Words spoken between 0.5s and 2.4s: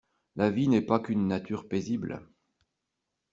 n’est pas qu’une nature paisible.